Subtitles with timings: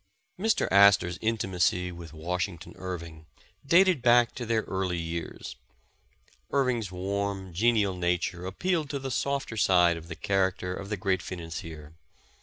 [0.39, 0.67] Mr.
[0.71, 3.27] Astor's intimacy with Washington Irving
[3.63, 5.57] dated back to their early years.
[6.49, 10.97] Irving 's warm, genial nature appealed to the softer side of the character of the
[10.97, 11.93] great financier.